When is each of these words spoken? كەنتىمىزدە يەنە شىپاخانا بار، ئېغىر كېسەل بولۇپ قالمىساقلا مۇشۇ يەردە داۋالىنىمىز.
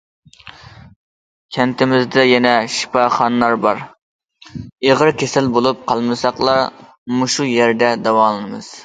كەنتىمىزدە 1.57 2.23
يەنە 2.27 2.53
شىپاخانا 2.77 3.49
بار، 3.65 3.83
ئېغىر 4.89 5.13
كېسەل 5.25 5.51
بولۇپ 5.59 5.85
قالمىساقلا 5.93 6.57
مۇشۇ 7.21 7.47
يەردە 7.51 7.93
داۋالىنىمىز. 8.09 8.73